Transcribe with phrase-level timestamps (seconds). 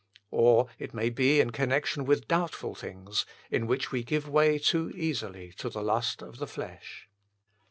[0.31, 4.89] Or it may be in connection with doubtful things, in which we give way too
[4.95, 7.07] easily to the lust of the flesh.